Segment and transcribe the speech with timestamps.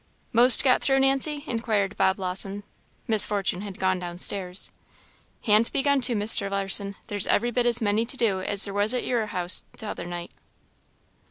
[0.33, 2.63] "'Most got through, Nancy?" inquired Bob Lawson.
[3.07, 4.71] (Miss Fortune had gone downstairs.)
[5.43, 6.49] "Han't begun to, Mr.
[6.49, 6.95] Lawson.
[7.05, 10.31] There's every bit as many to do as there was at your house t'other night."